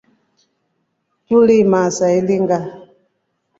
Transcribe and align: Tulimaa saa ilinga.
Tulimaa 1.27 1.87
saa 1.97 2.11
ilinga. 2.21 2.59